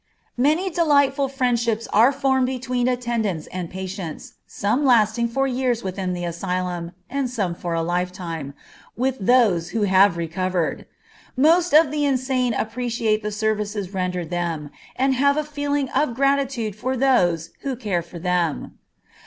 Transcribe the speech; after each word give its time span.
Many 0.39 0.71
delightful 0.71 1.27
friendships 1.27 1.87
are 1.93 2.11
formed 2.11 2.47
between 2.47 2.87
attendants 2.87 3.45
and 3.53 3.69
patients, 3.69 4.33
some 4.47 4.83
lasting 4.83 5.27
for 5.27 5.45
years 5.45 5.83
within 5.83 6.13
the 6.13 6.25
asylum, 6.25 6.93
and 7.07 7.29
some 7.29 7.53
for 7.53 7.75
a 7.75 7.83
lifetime, 7.83 8.55
with 8.97 9.19
those 9.19 9.69
who 9.77 9.83
have 9.83 10.17
recovered. 10.17 10.87
Most 11.37 11.71
of 11.71 11.91
the 11.91 12.03
insane 12.03 12.55
appreciate 12.55 13.21
the 13.21 13.31
services 13.31 13.93
rendered 13.93 14.31
them, 14.31 14.71
and 14.95 15.13
have 15.13 15.37
a 15.37 15.43
feeling 15.43 15.87
of 15.89 16.15
gratitude 16.15 16.75
for 16.75 16.97
those 16.97 17.51
who 17.59 17.75
care 17.75 18.01
for 18.01 18.17
them. 18.17 18.79